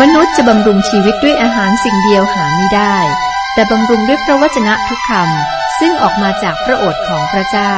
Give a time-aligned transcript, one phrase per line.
[0.00, 2.96] มนุษย์จะบำรุงชีวิตด้วยอาหารสิ่งเดียวหาไม่ได้
[3.54, 7.74] แต่บำรุงด้วยพระวจนะทุกคำซึ่งออกมาจากพระโอษฐ์ของพระเจ้า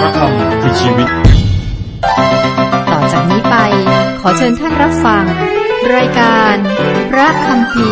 [0.00, 1.08] พระคำคือชีวิต
[2.90, 3.56] ต่อจากนี้ไป
[4.20, 5.24] ขอเชิญท่านรับฟัง
[5.96, 6.54] รายการ
[7.10, 7.90] พระคำพี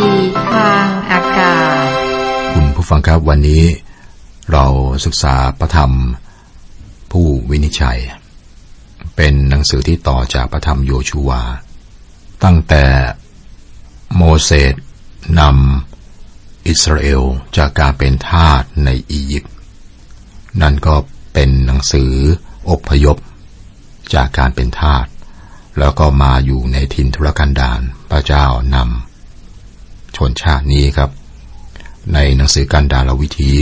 [0.52, 1.86] ทางอากาศ
[2.54, 3.62] คุณผู้ฟังครับวันนี้
[4.52, 4.66] เรา
[5.06, 5.92] ศึกษาพระธรรม
[7.12, 7.98] ผู้วินิจฉัย
[9.16, 11.42] เป็นหนังสือที่ต่อจากพระธรรมโยชูวา
[12.44, 12.84] ตั้งแต่
[14.16, 14.74] โมเสส
[15.40, 17.22] นำอิสราเอล
[17.56, 19.54] จากการเป็นทาสในอียิปต์
[20.62, 20.94] นั่นก็
[21.32, 22.12] เป็นหนังสือ
[22.70, 23.16] อพยพ
[24.14, 25.06] จากการเป็นทาส
[25.78, 27.80] แล้วก็มาอยู่ในทินทุรกันดาร
[28.10, 31.10] พระเจ้านำชนชาตินี้ครับ
[32.12, 33.52] ในหนังสือกันดารวิธี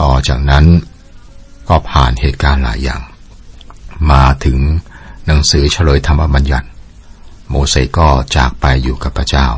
[0.00, 0.64] ต่อจากนั้น
[1.68, 3.02] ก็ผ่านเหตุการณ์หลายอย่าง
[4.10, 4.58] มาถึง
[5.26, 6.68] หนังสือเฉลยธรรมบัญญัติ
[7.50, 9.48] โมเสสก็จากไปอยู่กับพระเจ้า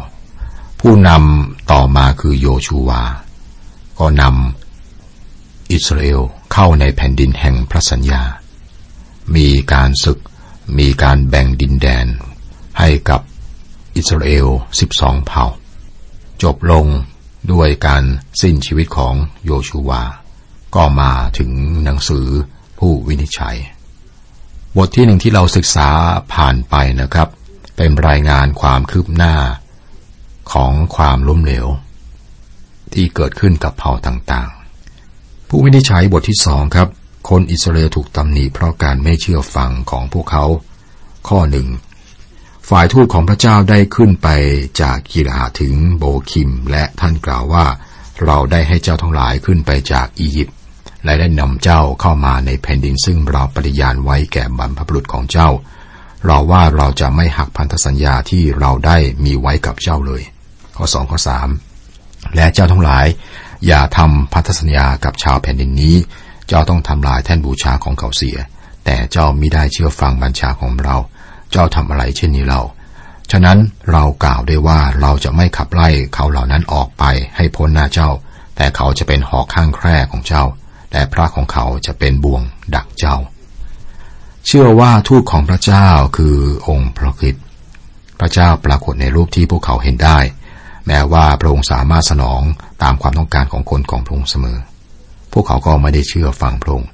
[0.80, 3.02] ผู้นำต่อมาคือโยชูวา
[3.98, 6.20] ก็นำอิสราเอล
[6.52, 8.22] เข้าในแผ่นดินแห่งพระสัญญา
[9.36, 10.18] มีการศึก
[10.78, 12.06] มีการแบ่งดินแดน
[12.78, 13.20] ให้กับ
[13.96, 14.46] อิสราเอล
[14.86, 15.44] 12เผ่า
[16.42, 16.86] จบลง
[17.52, 18.04] ด้วยการ
[18.40, 19.14] สิ้นชีวิตของ
[19.46, 20.02] โยชูวา
[20.74, 21.50] ก็มาถึง
[21.84, 22.26] หนังสือ
[22.78, 23.56] ผู้วินิจฉัย
[24.76, 25.88] บทที่หนึ่งที่เราศึกษา
[26.34, 27.28] ผ่านไปนะครับ
[27.78, 29.34] เป็นรายงานความคืบหน้า
[30.52, 31.66] ของความล้มเหลว
[32.94, 36.88] ที่เกิดขึ้นกับเผ่าต่างๆ ผู้วินิจฉัยบทที่สองครับ
[37.28, 40.44] คนอิสราเอลถูกตำหนิเพราะการไม่เชื่อฟังของพวกเขา
[41.28, 41.68] ข้อหนึ่ง
[42.68, 44.28] ฝ่ายทูตของพระเจ้าได้ขึ้นไป
[44.80, 47.66] จากกิราถึงโบคิม และท่านกล่าวว่า
[48.24, 50.56] เราได้ให้เจ้าทั้งหลายขึ้นไปจากอียิปต์
[51.04, 55.48] และได้นำเจ้าเข้ามาในแผ่นดินซึ่งเราปฏิญาณไว้แก่บรรพบุรุษของเจ้า
[56.26, 60.22] เราว่าเราจะไม่หักพันธสัญญาที่เราได้มีไว้กับเจ้าเลย
[60.76, 61.48] ข้อสองข้อสาม
[62.36, 63.06] และเจ้าทั้งหลาย
[63.66, 65.96] อย่าทำพันธสัญญากับชาวแผ่นดินนี้
[66.48, 68.36] เจ้าต้องทำลายแท่นบูชาของเขาเสีย
[68.84, 70.96] แต่เจ้ามิได้เชื่อฟังบัญชาของเรา
[71.50, 72.60] เจ้าทำอะไรเช่นนี้เรา
[73.30, 73.58] ฉะนั้น
[73.92, 77.04] เรากล่าวได้ว่าเราจะไม่ขับไล่เขาเหล่านั้นออกไป
[77.36, 78.10] ให้พ้นหน้าเจ้า
[78.56, 80.44] แต่เขาจะเป็นหอกข้างแคร่ของเจ้า
[80.90, 82.42] แต่พระของเขาจะเป็นบ่วง
[82.74, 83.16] ดักเจ้า
[84.50, 86.36] เชื่อว่าทูตของพระเจ้าคือ
[86.68, 87.44] องค์พระคริสต์
[88.20, 90.18] พระเจ้าปรากฏในรูปที่พวกเขาเห็นได้
[90.86, 92.42] แม้ว่าพระองค์สามารถสนอง
[92.82, 94.58] ตามความต้องการของคนของพระองค์เสมอ
[95.32, 96.88] พวกเขาก็ไม่ได้เชื่อฟังพระองค์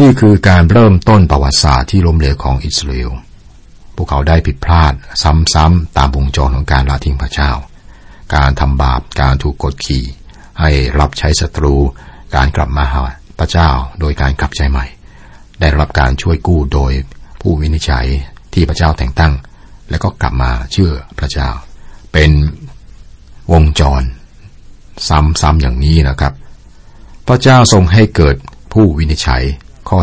[0.00, 3.10] นี่คือการเริ่มต้นประวัติศาสตร์ที่ล้มเหลวของอิสราเอล
[3.96, 4.92] พวกเขาได้ผิดพลาด
[5.54, 7.50] ซ้ำๆตามวงจรของการละทิ้งพระเจ้า
[8.34, 10.04] การทำบาป การถูกกดขี่
[10.60, 11.74] ให้รับใช้ศัตรู
[12.34, 13.04] การกลับมาหา
[13.38, 13.68] พระเจ้า
[14.00, 14.86] โดยการกลับใจใหม่
[15.62, 16.92] ได้รับการช่วยกู้โดย
[17.40, 18.06] ผู้วินิจฉัย
[18.52, 19.32] ที่พระเจ้าแต่งตั้ง
[19.90, 21.48] แล้วก็กลับมาเชื่อพระเจ้า
[22.12, 22.30] เป็น
[23.52, 24.02] วงจร
[25.08, 26.32] ซ้ำๆอย่างนี้นะครับ
[27.26, 28.36] พระเจ้าทรงให้เกิด
[28.72, 29.42] ผู้วินิจฉัย
[29.88, 29.98] ข้อ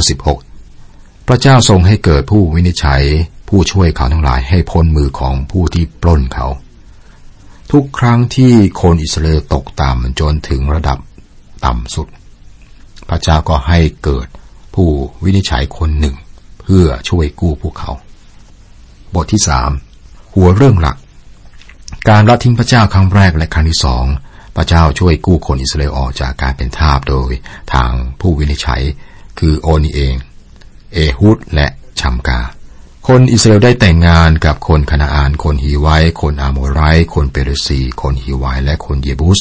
[0.61, 3.03] 16 พระเจ้าทรงให้เกิดผู้วินิจฉัย
[3.49, 6.47] ผู้ช่วยเขาทั้งหลายให้พ้นมือของผู้ที่ปล้นเขา
[7.71, 10.99] ทุกครั้งที่คนอิสราเอลตกต่ำจนถึงระดับ
[11.65, 12.07] ต่ำสุด
[13.09, 14.27] พระเจ้าก็ให้เกิด
[14.79, 16.15] ผู้วินิจฉัยคนหนึ่ง
[16.61, 17.91] เพื่อช่วยกู้พวกเขา
[19.15, 19.71] บทที่สาม
[20.33, 20.97] หัวเรื่องหลัก
[22.09, 24.05] การละทิ้งพระเจ้าครั้งแรกและครั้งที่สอง
[24.55, 27.31] พระเจ้าช่วยกู้คนอิสราเอลออกจากการเป็นทาสโดย
[27.73, 28.81] ทางผู้วินิจฉัย
[29.39, 30.15] คือโอนีเอง
[30.93, 31.67] เอฮุดและ
[31.99, 32.39] ชัมกา
[33.07, 35.87] คนอิสราเอลได้แต่งงานกับคนคานาอาน คนฮีไว
[36.21, 36.81] คนอาโมไร
[37.13, 39.39] คนเปรซี คนฮีไวและคนเยบุส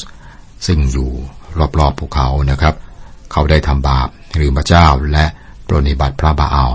[0.66, 1.10] ซึ่งอยู่
[1.78, 2.76] รอบๆพวกเขานะครับ
[3.32, 5.24] เขาได้ทำบาปหรือพระเจ้าและ
[5.66, 6.70] ปรนิบัติพระบาอัล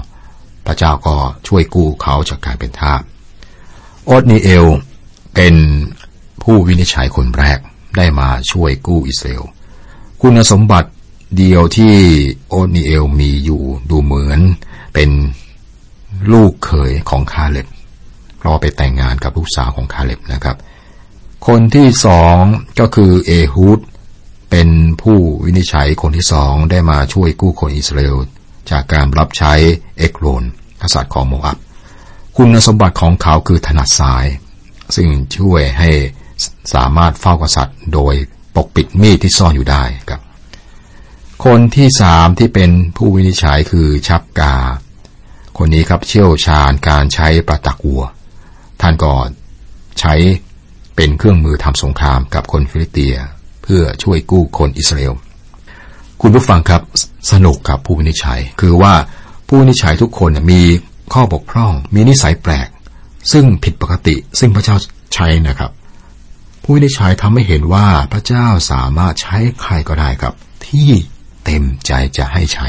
[0.66, 1.16] พระเจ้าก็
[1.48, 3.02] ช่วยกู้เขาจากการเป็นทาส
[4.06, 4.66] โอดนีเอล
[5.36, 5.56] เป็น
[6.44, 7.60] ผู้วินิจฉัยคนแรก
[7.98, 9.44] ได้มาช่วยกู้อิสราเอล
[10.22, 10.90] คุณสมบัติ
[11.38, 11.94] เดียวที่
[12.50, 14.40] โอดนีเอลมีอยู่ดูเหมือน
[14.94, 15.10] เป็น
[16.34, 17.68] ลูกเขยของคาเล็บ
[18.38, 20.58] เพราะไปแต่งงานกับลูกสาวของคาเล็บนะครับ
[21.48, 22.38] คนที่สอง
[22.80, 23.80] ก็คือเอฮูด
[24.56, 24.74] เป็น
[25.04, 28.18] ผู้วินิจฉัยคนที่สองได้มาช่วยกู้คนอิสราเอล
[28.72, 29.54] จากการรับใช้
[29.98, 30.44] เอกโรน
[30.82, 31.58] กษัตริย์ของโมอับ
[32.38, 34.26] คุณสมบัติของเขาคือถนัดสาย
[34.96, 35.90] ซึ่งช่วยให้
[36.74, 38.14] สามารถเฝ้ากษัตริย์ โดย
[38.56, 40.22] ปกปิดมีดที่ซ่อนอยู่ได้ครับ
[41.46, 44.56] คนที่สามที่เป็นผู้วินิจฉัยคือชับกา
[45.58, 48.04] คนนี้ครับเชี่ยวชาญการใช้ประตักวัว
[48.82, 49.14] ท่านก็
[50.00, 50.14] ใช้
[50.96, 53.18] เป็นเครื่องมือทำสงครามกับคนฟิลิเตีย
[53.64, 55.14] เพื่อช่วยกู้คนอิสราเอล
[56.22, 56.82] คุณผู้ฟังครับ
[57.32, 58.94] สนุกกับผู้วินิจฉัย คือว่า
[59.48, 60.62] ผู้วินิจฉัยทุกคนมี
[61.14, 62.68] ข้อบกพร่อง มีนิสัยแปลก
[63.32, 64.76] ซึ่งผิดปกติ ซึ่งพระเจ้า
[65.14, 65.72] ใช้นะครับ
[66.64, 70.34] ผู้ได้ใช้ทำให้เห็นว่าพระเจ้าสามารถใช้ใครก็ได้ครับ
[70.68, 70.90] ที่
[71.44, 72.68] เต็มใจจะให้ใช้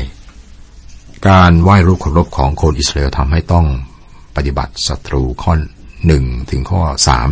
[1.29, 3.67] การไหว้รูปเคารพของคนอิสราเอลทำให้ต้อง
[4.37, 5.52] ปฏิบัติศัตรูข้อ
[6.06, 7.29] หนึ่งถึงข้อสาม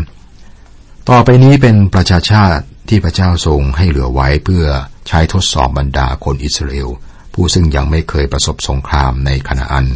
[1.09, 4.65] ต่อไปนี้เป็นประชาชาติ ที่พระเจ้าทรงให้เหลือไว้เพื่อ
[5.09, 6.89] ใช้ทดสอบบรรดาคนอิสราเอล
[7.35, 9.87] ผู้ซึ่งยังไม่เคยประสบสงครามในคณาอัน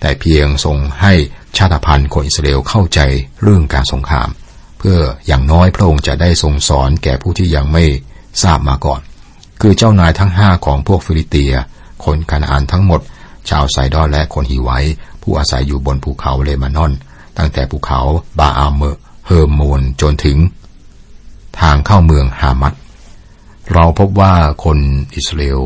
[0.00, 1.12] แต่เพียงทรงให้
[1.56, 3.00] ชาติพันธุ์คนอิสราเอลเข้าใจ
[3.42, 4.28] เรื่องการสงคราม
[4.78, 7.84] เพื่ออย่างน้อยพระองค์จะได้ทรงสอนแก่ผู้ที่ยังไม่
[8.42, 9.00] ทราบมาก่อน
[9.60, 11.52] คือเจ้านายทั้งห้าของพวกฟิลิเตีย
[12.04, 13.00] คนคานาอันทั้งหมด
[13.48, 14.70] ชาวไซดอนและคนฮิไว
[15.22, 16.92] ผู้อาศัยอยู่บนภูเขาเลบานอน
[17.38, 18.00] ตั้งแต่ภูเขา
[18.38, 18.82] บาอัล
[19.26, 20.38] เฮอร์โมนจนถึง
[21.60, 22.74] ทางเข้าเมืองฮามัด
[23.72, 24.34] เราพบว่า
[24.64, 24.78] คน
[25.14, 25.62] อิสราเอล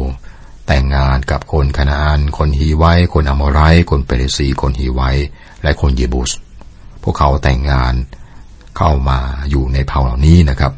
[0.66, 2.84] แต่งงานกับคนคานาอัน คนฮีไว
[3.14, 3.60] คนอาโมไรต์
[3.90, 5.00] คนเปริสซี คนฮีไว
[5.62, 6.32] และคนเยบูส
[7.02, 7.94] พวกเขาแต่งงาน
[8.76, 9.18] เข้ามา
[9.50, 10.72] อยู่ในเผ่าเหล่านี้นะครับ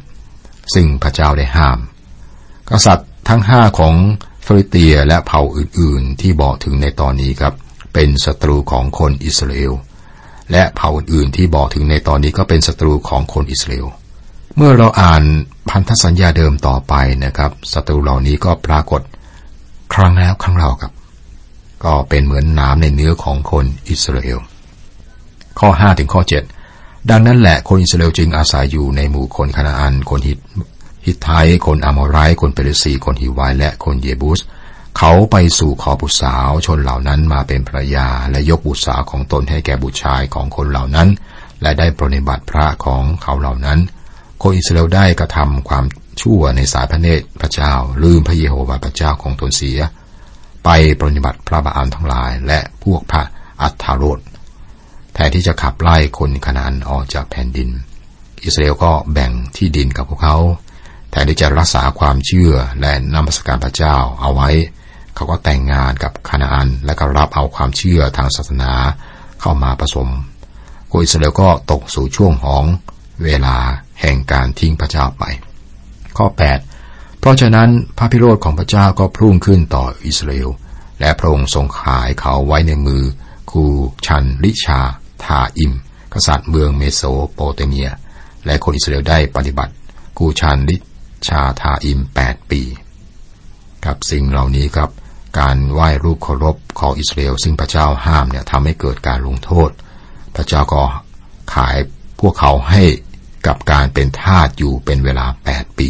[0.73, 1.79] ซึ่งพระเจ้าได้ห้าม
[2.69, 3.95] กษัตริย์ทั้งห้าของ
[4.45, 7.53] ฟิลิเตียและเผ่าอื่นๆ ที่บอกถึงในตอนนี้ครับ
[7.93, 9.73] เป็นศัตรูของคนอิสราเอล
[10.51, 13.87] และเผ่าอื่นๆที่บอกถึงในตอนนี้ก็เป็นศัตรูของคนอิสราเอล
[14.61, 15.23] เมื่อเราอ่าน
[15.69, 16.93] พันธสัญญาเดิมต่อไป
[17.25, 19.01] นะครับศัตรูเหล่านี้ก็ปรากฏ
[19.93, 20.91] ครั้งแล้วครั้งเล่ากับ
[21.83, 24.39] ก็เป็นเหมือนน้ำในเนื้อของคนอิสราเอล
[25.59, 26.21] ข้อ5ถึงข้อ
[26.65, 30.39] 7 ดังนั้นแหละคนอิสราเอลจึงอาศัยอยู่ในหมู่คนคานาอัน คนฮิต
[31.05, 31.29] ฮิตไท
[31.65, 34.39] คนอามอไรคนเปรซีคนฮิวายและคนเยบูส
[34.97, 41.07] เขาไปสู่ขอบุตรสาวชนเหล่านั้นมาเป็นภรรยา และยกบุตรสาวของตนให้แก่บุตรชายของคนเหล่านั้น
[41.61, 43.79] และได้ปรนิบัติพระของเขาเหล่านั้น
[44.41, 45.85] คนอิสราเอลได้กระทำความ
[46.21, 49.79] ชั่วในสายพระเนตรพระเจ้า ลืมพระเยโฮวาห์พระเจ้าของตนเสีย
[50.63, 50.69] ไป
[50.99, 53.23] ปฏิบัติพระบาอันทั้งหลาย และพวกพระ
[53.61, 54.19] อัฏฐารด
[55.13, 57.69] แทนที่จะขับไล่คนขนานออกจากแผ่นดิน
[58.43, 60.37] อิสราเอลก็แบ่งที่ดินกับพวกเขา
[61.11, 64.49] แทนที่จะรักษาความเชื่อและนำสการพระเจ้าเอาไว้
[65.15, 68.71] เขาก็แต่งงานกับคานาอัน และก็รับเอาความเชื่อทางศาสนา
[69.41, 70.09] เข้ามาผสม
[70.91, 72.63] คนอิสราเอลก็ตกสู่ช่วงของ
[73.23, 73.57] เวลา
[74.01, 75.23] แห่งการทิ้งพระเจ้าไป
[76.17, 80.49] ข้อ 8 เพราะฉะนั้นพระพิโรธของพระเจ้าก็พุ่งขึ้นต่ออิสราเอล
[80.99, 83.03] และพระองค์ทรงขายเขาไว้ในมือ
[83.51, 83.63] คู
[84.05, 84.81] ชันริชา
[85.23, 85.73] ธาอิม
[86.13, 87.01] กษัตริย์เมืองเมโส
[87.33, 87.89] โปเตเมีย
[88.45, 89.73] และคนอิสราเอลได้ปฏิบัติ
[90.17, 90.75] กูชันลิ
[91.27, 92.61] ชาทาอิม 8 ปี
[93.85, 94.89] กับสิ่งเหล่านี้ครับ
[95.39, 99.69] การไหว้รูปเคารพของอิสราเอลซึ่งพระเจ้าห้ามเนี่ยทำให้เกิดการลงโทษ
[100.35, 100.83] พระเจ้าก็
[101.55, 101.75] ขาย
[102.19, 102.83] พวกเขาให้
[103.47, 105.89] กับการเป็นทาสอยู่เป็นเวลา8ปี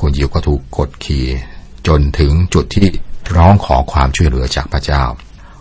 [0.00, 1.26] คนยิวก็ถูกกดขี่
[1.86, 2.88] จนถึงจุดที่
[3.36, 5.02] ร้องขอความช่วยเหลือจากพระเจ้า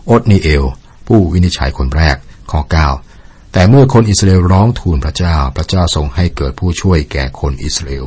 [0.10, 0.64] อดนีเอล
[1.08, 2.18] ผู้วินิจฉัยคนแรก
[2.52, 2.62] ข้อ
[3.08, 8.06] 9 แต่เมื่อคนอิสราเอลร้องทูลพระเจ้า พระเจ้าทรงให้เกิดผู้ช่วยแก่คนอิสราเอล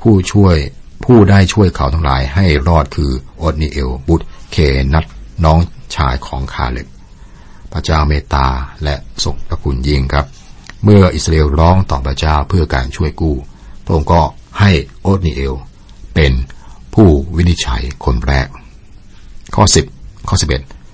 [0.00, 0.56] ผู้ช่วย
[1.04, 3.10] ผู้ได้ช่วยเขาทั้งหลายให้รอดคือ
[3.42, 4.56] อดนีเอล บุตรเค
[4.92, 5.04] นัต
[5.44, 5.58] น้อง
[5.94, 6.86] ชายของคาเล็บ
[7.72, 8.46] พระเจ้าเมตตา
[8.84, 8.94] และ
[9.24, 10.26] ทรงพระคุณยิ่งครับ
[10.84, 13.36] เมื่ออิสราเอลร้องต่อพระเจ้าเพื่อการช่วยกู้
[13.84, 14.22] พระองค์ก็
[14.60, 14.70] ให้
[15.00, 15.54] โอตนีเอล
[16.14, 16.32] เป็น
[16.94, 18.48] ผู้วินิจฉัยคนแรก
[19.54, 19.64] ข้อ
[19.94, 20.36] 10 ข้อ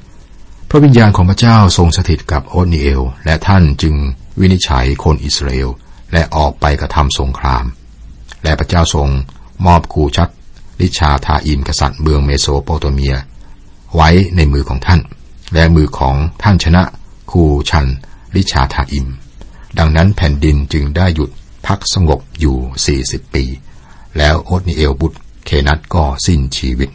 [0.06, 3.94] 11 พระวิญญาณของพระเจ้าทรงสถิตกับโอตนีเอล และท่านจึง
[4.40, 5.68] วินิจฉัยคนอิสราเอล
[6.12, 7.64] และออกไปกระทำสงคราม
[8.44, 9.08] และพระเจ้าทรง
[9.66, 10.28] มอบกูชัด
[10.80, 13.16] ลิชาทาอิมกษัตริย์เมืองเมโสโปเตเมีย
[13.94, 15.00] ไว้ในมือของท่าน
[15.54, 16.82] และมือของท่านชนะ
[17.30, 17.86] คูชัน
[18.36, 19.08] ริชาธาอิม
[19.78, 21.30] ดังนั้นแผ่นดินจึงได้หยุด
[21.66, 23.44] พักสงบอยู่ 40 ปี
[24.18, 26.90] แล้วโอตนิเอลบุตรเคนัสก็สิ้นชีวิต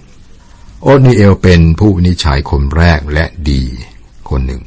[0.83, 3.61] โอตนิเอลเป็นผู้วินิจฉัยคนแรกและดี
[4.29, 4.61] คนหนึ่ง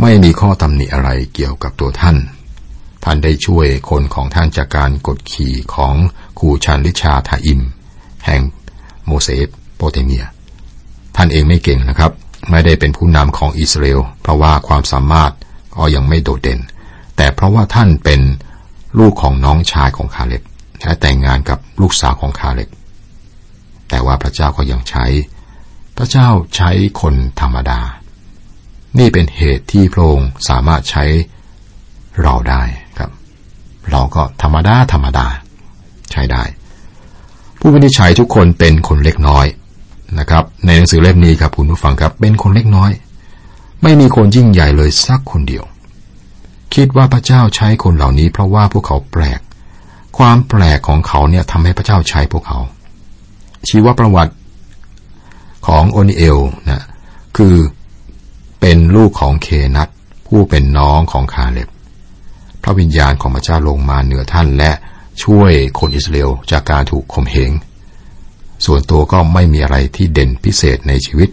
[0.00, 2.16] ไม่มีข้อตำหนิอะไรเกี่ยวกับตัวท่าน
[3.04, 5.94] ท่านได้ช่วยคนของท่านจากการกดขี่ของ
[6.38, 7.60] คูชันริชาธาอิม
[8.26, 8.42] แห่ง
[9.06, 10.24] โมเสสโปเตเมีย
[11.16, 12.12] ท่านเองไม่เก่งนะครับ
[12.50, 15.32] ไม่ได้เป็นผู้นำของอิสราเอลเพราะว่าความสามารถ
[15.76, 16.60] ก็ยังไม่โดดเด่น
[17.16, 18.20] แต่เพราะว่าท่านเป็น
[18.98, 20.42] ลูกของน้องชายของคาเล็บ
[20.80, 22.68] และแต่งงานกับลูกสาวของคาเล็บ
[23.88, 25.04] แต่ว่าพระเจ้าก็ยังใช้
[25.96, 27.80] พระเจ้าใช้คนธรรมดา
[28.98, 31.04] นี่เป็นเหตุที่พระองค์สามารถใช้
[32.22, 32.62] เราได้
[32.98, 33.10] ครับ
[33.90, 35.26] เราก็ธรรมดาธรรมดา
[36.12, 36.42] ใช้ได้
[37.60, 39.46] ผู้วินิจฉัยทุกคนเป็นคนเล็กน้อย
[40.18, 42.90] นะครับ ในหนังสือเล่มนี้ครับคุณผู้ฟังครับเป็นคนเล็กน้อย
[43.82, 45.64] ไม่มีคนยิ่งใหญ่เลยสักคนเดียว
[46.74, 49.40] คิดว่าพระเจ้าใช้คนเหล่านี้เพราะว่าพวกเขาแปลก
[50.18, 52.58] ความแปลกของเขาเนี่ยทำให้พระเจ้าใช้พวกเขา
[53.68, 54.34] ชีวประวัติ
[55.66, 56.38] ของโอนิเอล
[56.68, 56.84] นะ
[57.36, 57.56] คือ
[58.60, 59.88] เป็นลูกของเคนัต
[60.26, 61.68] ผู้เป็นน้องของคาเล็บ
[62.62, 64.70] พระวิญญาณของพระเจ้าลงมาเหนือท่านและ
[65.24, 67.50] ช่วยคนอิสราเอลจากการถูกข่มเหง
[68.66, 71.28] ส่วนตัวก็ไม่มีอะไรที่เด่นพิเศษในชีวิต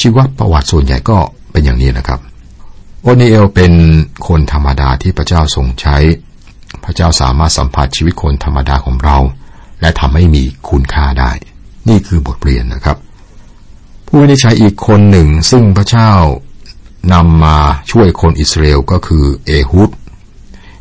[0.00, 1.18] ชีวประวัติส่วนใหญ่ก็
[1.52, 2.20] เป็นอย่างนี้นะครับ
[3.08, 3.74] โอเนเอลเป็น
[4.28, 5.96] คนธรรมดาที่พระเจ้าทรงใช้
[6.84, 9.18] พระเจ้าสามารถสัมผัสชีวิตคนธรรมดาของเรา
[9.80, 11.30] และทำให้มีคุณค่าได้
[11.88, 12.96] นี่คือบทเรียนนะครับ
[14.06, 16.12] ผู้วินิจฉัยอีกคนหนึ่ง ซึ่งพระเจ้า
[17.12, 17.56] นำมา
[17.90, 19.90] ช่วยคนอิสราเอลก็คือเอฮุด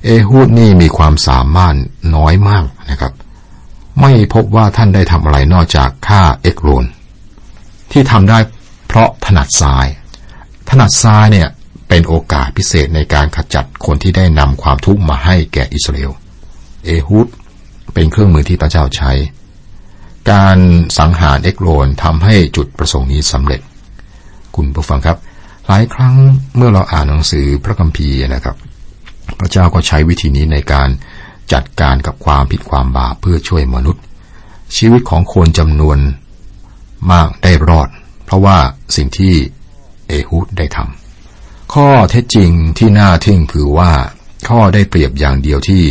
[0.05, 1.75] เอฮูดนี่มีความสามารถ
[2.15, 3.13] น้อยมากนะครับ
[4.01, 6.86] ไม่พบว่าท่านได้ทำอะไรนอกจากฆ่าเอกโรน
[7.91, 8.38] ที่ทำได้
[8.88, 9.88] เพราะถนัดซ้าย
[10.70, 11.50] ถนัดซ้ายเนี่ย
[11.87, 16.11] เป็นโอกาสพิเศษในการขจัดคนที่ได้นำความทุกข์มาให้แก่อิสราเอล
[16.85, 17.27] เอฮูด
[17.93, 19.11] เป็นเครื่องมือที่พระเจ้าใช้
[20.31, 20.57] การ
[20.97, 23.61] สังหารเอกโรนทำให้จุดประสงค์นี้สำเร็จ
[24.55, 25.17] คุณผู้ฟังครับ
[25.67, 26.15] หลายครั้ง
[26.55, 28.55] เมื่อเราอ่านหนังสือพระคัมภีร์นะครับ
[29.39, 30.89] พระเจ้าก็ใช้วิธีนี้ในการ
[31.53, 34.03] จัดการกับความผิดความบาปเพื่อช่วยมนุษย์
[34.77, 35.97] ชีวิตของคนจำนวน
[37.11, 37.89] มากได้รอด
[38.25, 38.57] เพราะว่า
[38.95, 39.33] สิ่งที่
[40.07, 41.04] เอฮุดได้ทำ
[41.79, 43.91] ข้อเท็จจริงที่น่าทึ่งคือว่า
[44.48, 45.84] ข้อได้เปรียบอย่างเดียวที่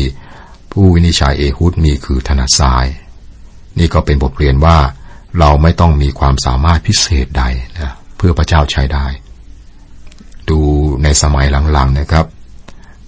[0.72, 2.86] ผู้วินิจฉัยเอฮุดมีคือถนัดซ้าย
[3.78, 4.78] นี่ก็เป็นบทเรียนว่า
[5.38, 7.44] เราไม่ต้องมีความสามารถพิเศษใด
[7.80, 9.06] นะเพื่อพระเจ้าใช้ได้
[10.50, 10.60] ดู
[11.02, 12.26] ในสมัยหลังๆนะครับ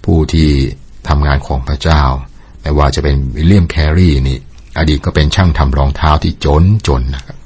[0.04, 0.48] ผู้ที่
[1.08, 2.02] ทำงานของพระเจ้า
[2.62, 4.38] ไม่ว่าจะเป็นวิลเลียมแครีนี่
[4.78, 7.36] อดีตก็เป็นช่างทำรองเท้าที่จนจนนะครับ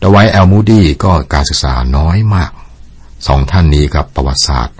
[0.00, 2.52] ดไวท์ แอลมูดี้ก็การศึกษาน้อยมาก
[3.26, 4.76] สองท่านนี้กับประวัติศาสตร์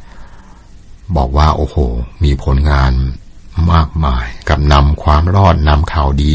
[1.17, 1.77] บอกว่าโอ้โห
[2.25, 2.93] มีผลงาน
[3.73, 6.33] มากมายกับนำความรอดนำข่าวดี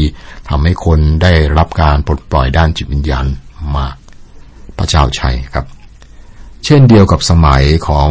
[0.48, 3.26] ทำให้คนได้รับการปลดปล่อยด้านจิตวิญญาณ
[3.76, 3.94] มาก
[4.76, 5.66] พระเจ้าชัยครับ
[6.64, 8.08] เช่นเดียวกับสมัยของ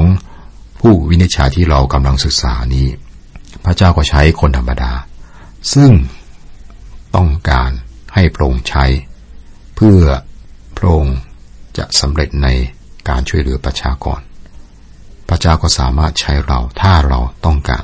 [0.79, 2.87] ผู้วินิจฉัยที่เรากำลังศึกษานี้
[3.63, 4.91] พระเจ้าก็ใช้คนธรรมดา
[5.73, 5.91] ซึ่ง
[7.15, 7.71] ต้องการ
[8.13, 8.85] ให้พระองค์ใช้
[9.75, 10.01] เพื่อ
[10.77, 11.17] พระองค์
[11.77, 12.47] จะสำเร็จใน
[13.09, 14.19] การช่วยเหลือประชากร
[15.29, 17.83] พระเจ้าก็สามารถใช้เราถ้าเราต้องการ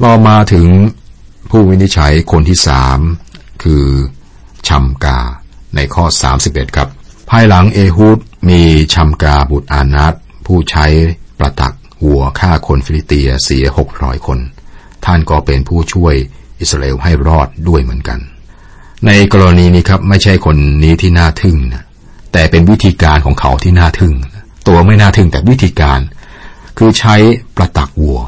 [0.00, 0.66] เรามาถึง
[1.50, 2.98] ผู้วินิจฉัยคนที่สาม
[3.62, 3.84] คือ
[4.68, 5.18] ชัมกา
[5.74, 6.04] ในข้อ
[6.40, 6.88] 31 ครับ
[7.30, 8.62] ภายหลังเอฮูดมี
[8.94, 10.14] ชัมกาบุตรอานัต
[10.46, 10.86] ผู้ใช้
[11.38, 11.74] ประตัก
[12.04, 14.38] วัวฆ่าคนฟิลิเตียเสียหกร้อยคน
[15.04, 16.14] ท่านก็เป็นผู้ช่วย
[16.60, 18.18] อิสราเอลให้รอดด้วยเหมือนกัน
[19.06, 21.84] ในกรณีนี้ครับไม่ใช่คนนี้ที่น่าทึ่งนะ
[22.32, 24.14] แต่เป็นวิธีการของเขาที่น่าทึ่ง
[24.70, 26.00] ตัวไม่น่าทึ่งแต่วิธีการ
[26.78, 27.16] คือใช้
[27.56, 28.20] ประตักวัว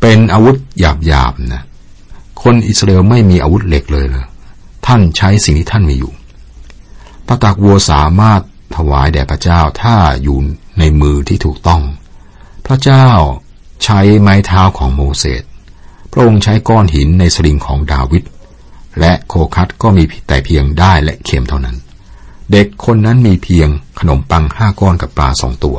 [0.00, 1.64] เป็นอาวุธหยาบๆนะ
[2.42, 4.26] คนอิสราเอลไม่มีอาวุธเหล็กเลยเลย
[4.86, 6.12] ท่านใช้สิ่งที่ท่านมีอยู่
[7.26, 8.40] ประตักวัวสามารถ
[8.76, 10.38] ถวายแด่พระเจ้าถ้าอยู่
[10.78, 11.82] ในมือที่ถูกต้อง
[12.66, 13.08] พระเจ้า
[13.84, 15.42] ใช้ไม้เท้าของโมเสส
[16.12, 18.22] พระองค์ใช้ก้อนหินในสลิงของดาวิด
[19.00, 21.76] และโคคัตก็มีแต่เพียงได้และเข็มเท่านั้น
[22.52, 23.68] เด็กคนนั้นมีเพียง
[24.00, 25.76] ขนมปังห้าก้อนกับปลาสองตัว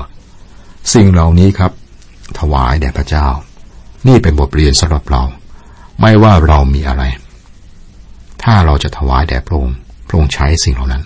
[0.93, 1.71] สิ่งเหล่านี้ครับ
[2.39, 3.27] ถวายแด่พระเจ้า
[4.07, 5.23] นี่เป็นบทเรียนสำหรับเรา
[6.01, 7.03] ไม่ว่าเรามีอะไร
[8.43, 11.03] ถ้าเราจะถวายแด่พระองค์พระองค์ใช้สิ่งเหล่านั้น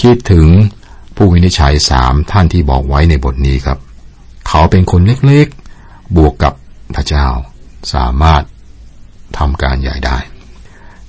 [0.00, 0.46] คิดถึง
[1.16, 3.78] ผู้วินิจฉัยสามท่านที่บอกไว้ในบทนี้ครับ
[4.48, 6.54] เขาเป็นคนเล็กๆ บวกกับ
[6.94, 7.26] พระเจ้า
[7.94, 8.42] สามารถ
[9.38, 10.18] ทำการใหญ่ได้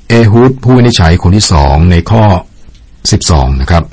[0.07, 2.23] เอฮุดผู้วินิจฉัยคนที่สองในข้อ
[3.12, 3.83] 12นะครับ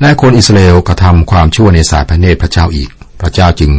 [0.00, 2.90] และคนอิสราเอลกระทำความชั่วในสายพระเนตรพระเจ้าอีก
[3.20, 3.72] พระเจ้าจึง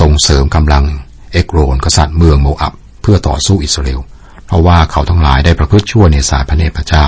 [0.00, 0.84] ส่งเสริมกำลัง
[1.32, 4.00] เอกโรนกษัตริย์เมืองโมอับ เพื่อต่อสู้อิสราเอล
[4.46, 7.06] เพราะว่าเขาทั้งหลายได้ประพฤติชั่วในสายพระเนตรพระเจ้า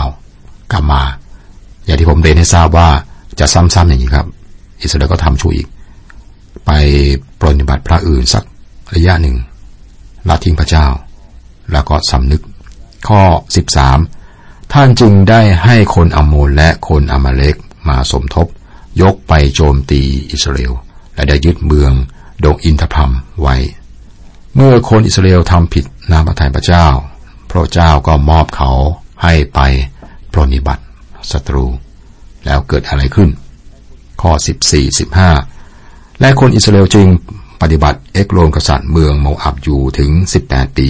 [0.72, 1.02] กลับมา
[1.84, 2.88] อย่างที่ผมเรียนให้ทราบว่า
[3.40, 4.26] จะซ้ำๆอย่างนี้ครับ
[4.82, 5.68] อิสราเอลก็ทำชั่วอีก
[6.66, 6.70] ไป
[7.40, 8.44] ปรนิบัติพระอื่นสัก
[8.94, 9.36] ระยะหนึ่ง
[10.28, 10.86] ละทิ้งพระเจ้า
[11.72, 12.42] แล้วก็สำนึก
[13.08, 13.20] ข้อ
[13.74, 14.15] 13
[14.72, 17.56] ท่านจึงได้ให้คนอมโมนและคนอมาเลก
[17.88, 18.46] มาสมทบ
[19.02, 20.72] ยกไปโจมตีอิสราเอล
[21.14, 21.92] และได้ยึดเมือง
[22.44, 23.56] ดงอินทพัมไว้
[24.54, 26.86] เมื่อคนอิสราเอลทำผิดนาพระทัยพระเจ้า
[27.50, 28.70] พระเจ้าก็มอบเขา
[29.22, 29.60] ให้ไป
[30.32, 30.84] ปรนิบัติ
[31.30, 31.64] ศัตรู
[32.44, 33.28] แล้วเกิดอะไรขึ้น
[34.20, 34.32] ข้อ
[34.66, 34.98] 14
[35.48, 37.06] 15 และคนอิสราเอลจึง
[37.62, 40.10] ปฏิบัติเอกโลนกษัตริย์เมืองโมอับอยู่ถึง
[40.44, 40.88] 18 ปี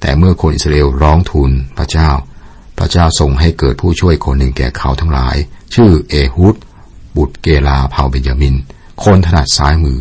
[0.00, 2.10] แต่เมื่อคนอิสราเอลร้องทูลพระเจ้า
[2.78, 5.36] พระเจ้าทรงให้เกิดผู้ช่วยคนหนึ่งแก่เขาทั้งหลาย
[5.74, 6.56] ชื่อเอฮุด
[7.16, 8.54] บุตรเกลาเผ่าเบนยามิน
[9.04, 9.98] คนถนัดซ้ายมือ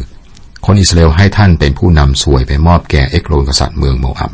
[0.66, 4.32] คนอิสราเอลให้ท่านเป็นผู้นำสวยไปมอบแก่เอกโลนกษัตริย์เมืองโมอับ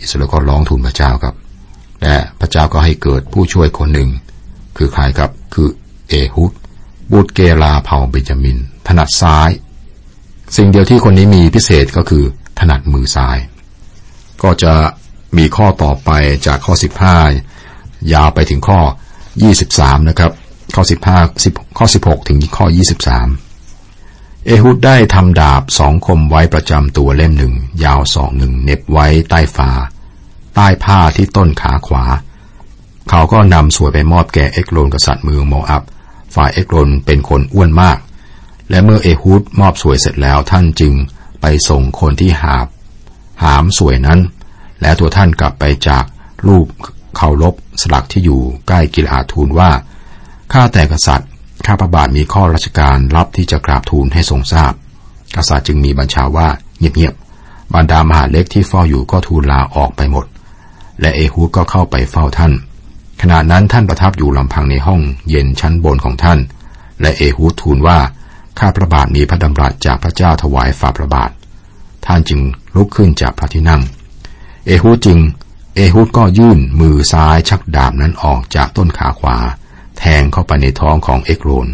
[0.00, 1.34] อิสราเอลก็ร้องทูลพระเจ้าครับ
[2.02, 4.08] และพระเจ้าก็ให้เกิดผู้ช่วยคนหนึ่ง
[4.76, 5.68] คือใครครับคือ
[6.08, 6.52] เอฮุด
[7.12, 9.50] บุตรเกลาเผ่าเบนจามิน ถนัดซ้าย
[10.56, 12.24] สิ่งเดียวที่คนนี้มีพิเศษก็คือ
[12.58, 13.38] ถนัดมือซ้าย
[14.42, 14.72] ก็จะ
[15.36, 16.10] มีข้อต่อไป
[16.46, 16.74] จากข้อ
[17.38, 18.80] 15 ยาวไปถึงข้อ
[19.44, 20.32] 23 นะครับ
[20.74, 20.82] ข้อ
[21.14, 22.66] 15 10ข้อ 16 ถึงข้อ
[23.72, 29.70] 23 เอฮุดได้ทำดาบสองคมไว้ประจำตัวเล่มหนึ่ง ยาวสองหนึ่งเน็บไว้ใต้ฟ้า
[30.54, 32.04] ใต้ผ้าที่ต้นขาขวา
[33.08, 35.82] เขาก็นำสวยไปมอบแก่เอกโรนกษัตริย์เมืองโมอับ
[36.34, 37.98] ฝ่ายเอกโรนเป็นคนอ้วนมาก
[38.70, 40.92] และเมื่อเอฮุดมอบสวยเสร็จแล้วท่านจึง
[41.40, 42.66] ไปส่งคนที่หาบ
[43.42, 44.20] หามสวยนั้น
[44.82, 46.04] และตัวท่านกลับไปจาก
[46.46, 46.66] รูป
[47.16, 49.70] เคารพสลักที่อยู่ใกล้กิลอาทูลว่า
[50.52, 51.30] ข้าแต่กษัตริย์
[51.66, 54.72] ข้าพระบาทมีข้อราชการรับที่จะกราบทูลให้ทรงทราบ
[55.36, 56.48] กษัตริย์จึงมีบัญชาว่า
[56.78, 60.26] เงียบๆบรรดามหาเล็กที่เฝ้าอยู่ก็ทูลลาออกไปหมด
[61.00, 62.52] และเอฮูดก็เข้าไปเฝ้าท่าน
[63.20, 66.38] ขณะนั้นท่านประทับอยู่ลำพังในห้องเย็นชั้นบนของท่าน
[67.00, 67.98] และเอฮูดทูลว่า
[68.58, 71.30] ข้าพระบาทมีพระดำรัสจากพระเจ้าถวายฝ่าพระบาท
[72.06, 72.40] ท่านจึง
[72.74, 73.82] ลุกขึ้นจากพระที่นั่ง
[74.66, 75.18] เอฮูจึง
[75.74, 79.36] เอฮูดก็ยื่นมือซ้ายชักดาบนั้นออกจากต้นขาขวา
[79.98, 81.68] แทงเข้าไปในท้องของเอกโรน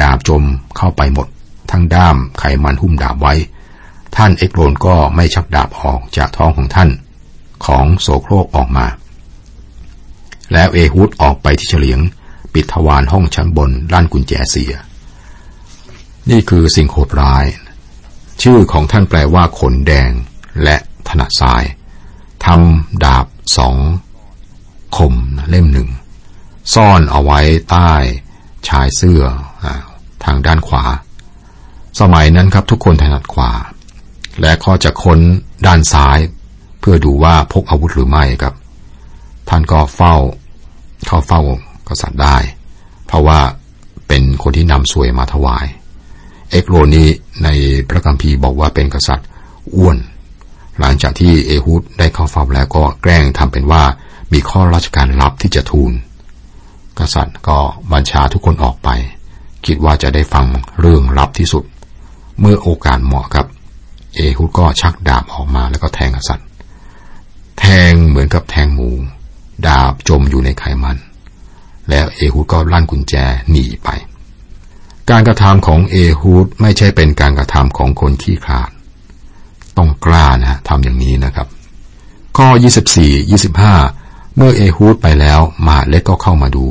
[0.00, 0.44] ดาบจม
[0.76, 1.26] เข้าไปหมด
[1.70, 3.34] ทั้งด้ามไขมันหุ้มดาบไว้
[4.16, 6.90] ท่านเอกโรนก็ไม่ชักดาบออกจากท้องของท่าน
[7.66, 8.86] ของโสโครกออกมา
[10.52, 12.00] แล้วเอฮูดออกไปที่เฉลียง
[12.54, 14.72] ปิดทวารห้องชั้นบนด้านกุญแจเสีย
[16.30, 17.44] นี่คือสิ่งโหดร้าย
[18.42, 20.10] ชื่อของท่านแปลว่าขนแดง
[20.62, 20.76] และ
[21.08, 21.64] ถนัดซ้าย
[22.46, 23.26] ทำดาบ
[23.58, 23.76] สอง
[24.96, 25.14] คม
[25.48, 25.88] เล่มหนึ่ง
[26.74, 27.90] ซ่อนเอาไว้ใต้
[28.68, 29.22] ชายเสื้อ
[29.62, 29.66] อ
[30.24, 30.84] ทางด้านขวา
[32.00, 33.50] สมัยนั้นครับทุกคนถนัดขวา
[34.40, 35.18] และก็จะค้น
[35.66, 36.18] ด้านซ้าย
[36.80, 38.54] เพื่อดูว่าพกอาวุธหรือไม่ครับ
[39.48, 40.14] ท่านก็เฝ้า
[41.06, 41.40] เข้าเฝ้า
[41.88, 42.36] กษัตริย์ได้
[43.06, 43.40] เพราะว่า
[44.08, 45.66] เป็นคนที่นำสวยมาถวาย
[46.50, 47.08] เอกโรนี้
[47.44, 47.48] ใน
[47.88, 49.26] พระคัมภีร์บอกว่าเป็นกษัตริย์
[49.76, 49.96] อ้วน
[50.80, 53.82] หลังจากที่เอฮุดได้เข้าเฝ้าแล้วก็แกล้งทำเป็นว่า
[54.32, 55.92] มีข้อราชการลับที่จะทูล
[56.98, 57.58] กษัตริย์ก็
[57.92, 58.88] บัญชาทุกคนออกไป
[59.66, 60.46] คิดว่าจะได้ฟัง
[60.80, 61.64] เรื่องลับที่สุด
[62.40, 63.46] เมื่อโอกาสเหมาะครับ
[64.14, 66.46] เอฮุดก็ชักดาบออกมาแล้วก็แทงกษัตริย์
[67.58, 68.90] แทงเหมือนกับแทงหมู
[69.66, 70.96] ดาบจมอยู่ในไขมัน
[71.90, 73.14] แล้วเอฮูดก็ลั่นกุญแจ
[73.50, 73.88] หนีไป
[75.10, 78.70] การกระทำของเอฮูดไม่ใช่เป็นการกระทำของคนขี้ขลาด
[79.78, 81.46] ต้องกล้านะทำอย่างนี้นะครับ
[82.36, 82.48] ข้อ
[83.02, 86.66] 24 25 เมื่อเอฮูดไปแล้วมาเล็กก็เข้ามาดู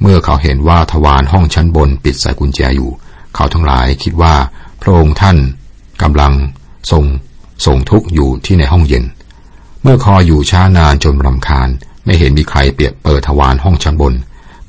[0.00, 2.90] เมื่อเขาเห็นว่าทวารห้องชั้นบนปิดใส่กุญแจอยู่
[3.34, 4.34] เขาทั้งหลายคิดว่า
[4.82, 5.36] พระองค์ท่าน
[6.02, 6.32] กำลัง
[6.90, 7.04] ทรง
[7.66, 9.04] ส่งทุกข์อยู่ที่ในห้องเย็น
[9.82, 11.68] เมื่อคอยอยู่ช้านานจนรำคาญ
[12.04, 14.14] ไม่เห็นมีใครเปียเปิดทวารห้องชั้นบน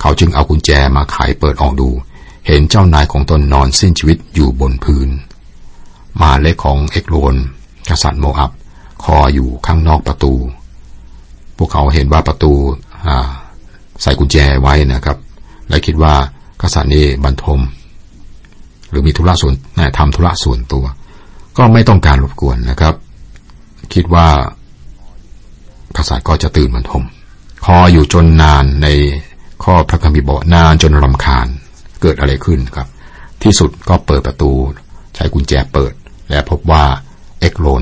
[0.02, 1.90] เขาจึงเอากุญแจมาไขเปิดออกดู
[2.48, 5.10] เห็นเจ้านายของตนนอนสิ้นชีวิตอยู่บนพื้น
[6.22, 7.36] มาเล็กของเอกโรน
[7.90, 8.52] กษัตริย์โมอับ
[9.04, 10.34] คออยู่ข้างนอกประตู
[11.58, 12.54] พวกเขาเห็นว่าประตู
[14.02, 15.18] ใส่กุญแจไว้นะครับ
[15.70, 16.14] และคิดว่า
[16.62, 17.60] กษัตริย์นี้บรรทม
[18.90, 19.54] หรือมีธุระส่วน
[19.98, 20.86] ทำธุระส่วนตัว
[21.58, 22.94] ก็ไม่ต้องการรบกวนนะครับ
[23.94, 24.28] คิดว่า
[25.98, 27.04] กษัตริย์ก็จะตื่นบรรทม
[27.66, 28.88] คออยู่จนนานใน
[29.64, 31.48] ข้อพระคัมภีร์บอกนานจนรำคาญ
[32.02, 32.88] เกิดอะไรขึ้นครับ
[33.44, 34.52] ที่สุดก็เปิดประตู
[35.16, 35.94] ใช้กุญแจเปิด
[36.30, 36.84] และพบว่า
[37.40, 37.82] เอกโรน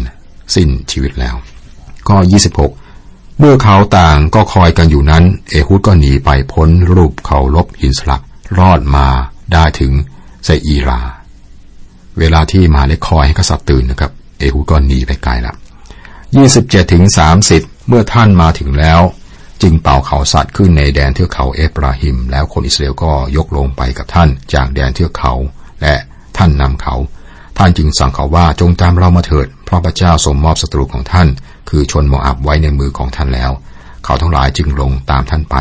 [0.55, 1.35] สิ้นชีวิตแล้ว
[2.09, 2.15] ก็
[2.77, 8.21] 26 เมื่อเขาต่างก็คอยกันอยู่นั้น เอฮุดก็หนีไปพ้นรูปเขาลบหินสลัก
[8.59, 9.07] รอดมา
[9.53, 9.93] ได้ถึง
[10.43, 11.01] ไซอีรา
[12.19, 15.55] เวลาที่มาเล็กคอยให้กษัตริย์ตื่นนะครับ เอฮุดก็หนีไปไกลล้ว
[16.23, 17.03] 27ถึง
[17.47, 19.01] 30 เมื่อท่านมาถึงแล้ว
[19.61, 25.33] จึงเป่าเขาสัตว์ขึ้นในแดนเทือกเขาเอฟราฮิม แล้วคนอิสราเอลก็ยกลงไปกับท่านจากแดนเทือกเขา
[25.81, 25.95] และ
[26.37, 26.95] ท่านนำเขา
[27.57, 31.27] ท่านจึงสั่งเขาว่าจงตามเรามาเถิด เพราะพระเจ้าทรงมอบศัตรูของท่าน
[31.69, 33.51] คือชนโมอับไว้ในมือของท่านแล้ว
[34.03, 35.55] เขาทั้งหลายจึงลงตามท่านไป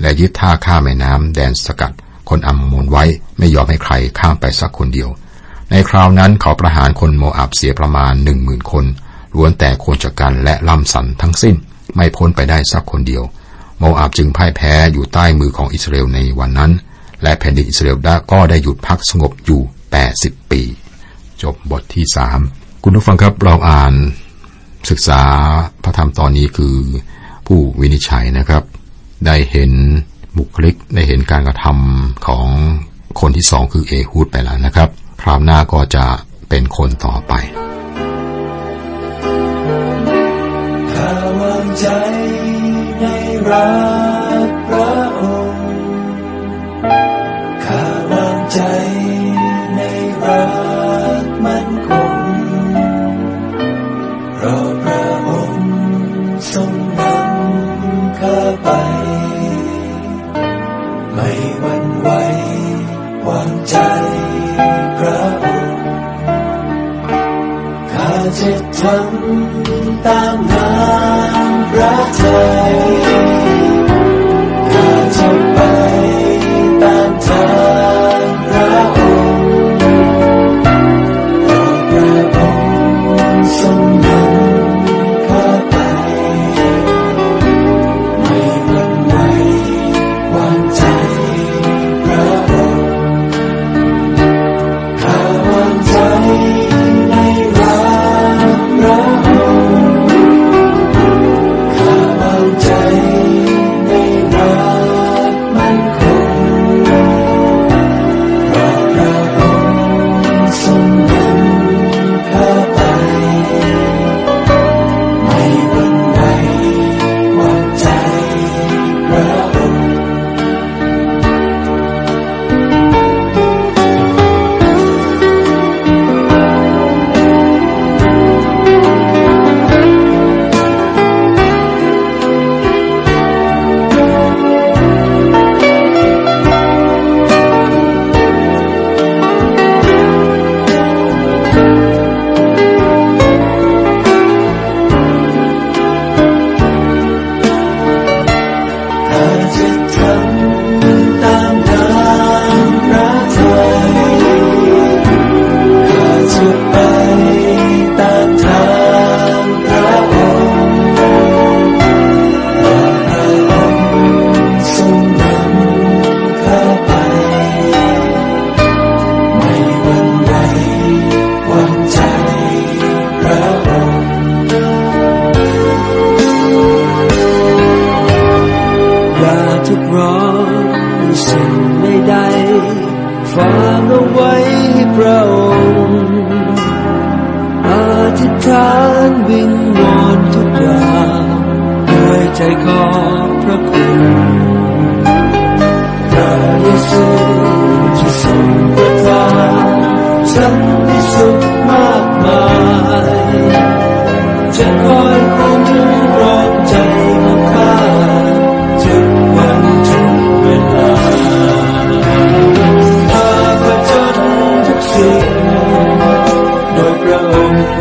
[0.00, 1.92] และยึดท่าข้ามแม่น้ำแดนสกัด
[2.28, 3.04] คนอัมโมนไว้
[3.38, 5.08] ไม่ยอมให้ใครข้ามไปสักคนเดียว
[5.70, 8.84] ในคราวนั้นเขาประหารคนโมอับเสียประมาณหนึ่งหมื่นคน
[9.34, 11.54] ล้วนแต่คนจักกันและล่ำสันทั้งสิ้น
[11.94, 13.22] ไม่พ้นไปได้สักคนเดียว
[13.78, 16.72] โมอาบจึงพ่ายแพ้อยู่ใต้มือของอิสราเอลในวันนั้น
[17.22, 17.98] และแผ่นดินอิสราเอล
[18.32, 19.60] ก็ได้หยุดพักสงบอยู่
[20.06, 20.62] 80 ปี
[21.42, 22.38] จบบทที่สาม
[22.82, 23.94] คุณผู้ฟังครับเราอ่าน
[24.90, 25.22] ศึกษา
[25.84, 26.76] พระธรรมตอนนี้คือ
[27.46, 28.62] ผู้วินิจฉัยนะครับ
[29.26, 29.72] ได้เห็น
[30.38, 32.46] บุคลิกได้เห็นการกระทำของ
[33.20, 34.88] คนที่สองคือเอฮูดไปแล้วนะครับ
[35.22, 36.04] คราวหน้าก็จะ
[36.48, 37.32] เป็นคนต่อไป
[40.92, 41.86] ข้าวางใจ
[43.00, 43.04] ใน
[43.48, 43.68] รั
[44.14, 44.15] ก
[58.26, 58.68] ธอไป
[61.14, 62.08] ไม่หวั่นไหว
[63.26, 63.76] วางใจ
[64.98, 65.84] พระองค์
[67.92, 73.45] ข้าจะทำตามน้ำพระทัย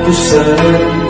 [0.07, 1.04] อ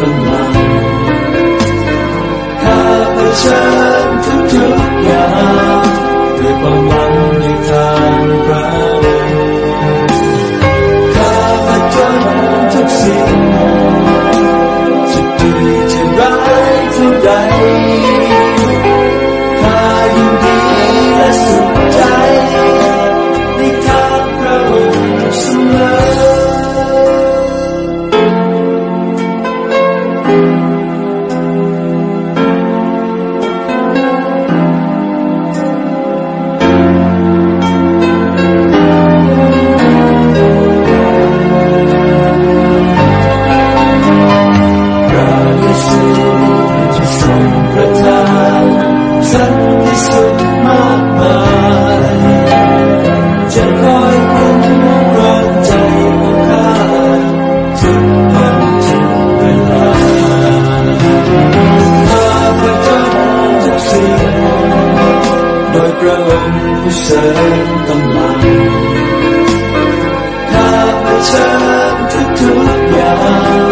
[71.28, 71.48] เชิ
[71.94, 73.70] ญทุกทุกอย่าง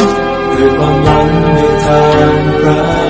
[0.57, 3.02] ด้วยความหวังในทางพระ